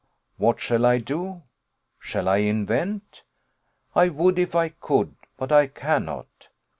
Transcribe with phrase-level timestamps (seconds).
[0.37, 1.43] What shall I do?
[1.99, 3.21] Shall I invent?
[3.95, 6.47] I would if I could; but I cannot.